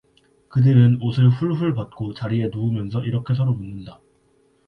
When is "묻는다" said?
3.53-4.01